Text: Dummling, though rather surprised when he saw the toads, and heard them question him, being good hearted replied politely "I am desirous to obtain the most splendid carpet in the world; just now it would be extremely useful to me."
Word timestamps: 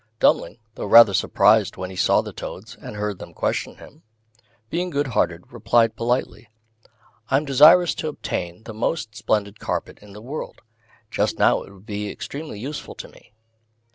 Dummling, 0.19 0.57
though 0.73 0.87
rather 0.87 1.13
surprised 1.13 1.77
when 1.77 1.91
he 1.91 1.95
saw 1.95 2.21
the 2.21 2.33
toads, 2.33 2.75
and 2.75 2.95
heard 2.95 3.19
them 3.19 3.35
question 3.35 3.77
him, 3.77 4.01
being 4.71 4.89
good 4.89 5.05
hearted 5.09 5.43
replied 5.53 5.95
politely 5.95 6.47
"I 7.29 7.37
am 7.37 7.45
desirous 7.45 7.93
to 8.01 8.07
obtain 8.07 8.63
the 8.63 8.73
most 8.73 9.15
splendid 9.15 9.59
carpet 9.59 9.99
in 10.01 10.13
the 10.13 10.19
world; 10.23 10.61
just 11.11 11.37
now 11.37 11.61
it 11.61 11.71
would 11.71 11.85
be 11.85 12.09
extremely 12.09 12.59
useful 12.59 12.95
to 12.95 13.09
me." 13.09 13.31